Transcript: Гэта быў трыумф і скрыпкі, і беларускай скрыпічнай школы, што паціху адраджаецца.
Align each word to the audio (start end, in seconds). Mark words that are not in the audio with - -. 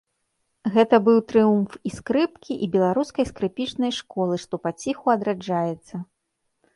Гэта 0.75 0.95
быў 1.07 1.17
трыумф 1.31 1.75
і 1.89 1.91
скрыпкі, 1.97 2.53
і 2.67 2.69
беларускай 2.75 3.27
скрыпічнай 3.31 3.91
школы, 3.99 4.35
што 4.47 4.61
паціху 4.65 5.05
адраджаецца. 5.17 5.95